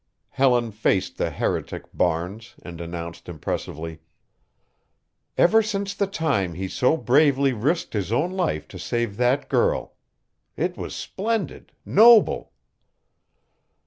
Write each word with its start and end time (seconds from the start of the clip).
Helen 0.29 0.71
faced 0.71 1.17
the 1.19 1.29
heretic 1.29 1.83
Barnes 1.93 2.55
and 2.63 2.81
announced 2.81 3.29
impressively: 3.29 3.99
"Ever 5.37 5.61
since 5.61 5.93
the 5.93 6.07
time 6.07 6.55
he 6.55 6.67
so 6.67 6.97
bravely 6.97 7.53
risked 7.53 7.93
his 7.93 8.11
own 8.11 8.31
life 8.31 8.67
to 8.69 8.79
save 8.79 9.17
that 9.17 9.47
girl. 9.47 9.93
It 10.57 10.75
was 10.75 10.95
splendid, 10.95 11.71
noble!" 11.85 12.51